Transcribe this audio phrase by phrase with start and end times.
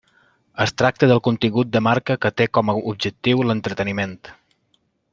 [0.63, 4.21] Es tracta del contingut de marca que té com a objectiu l'entreteniment.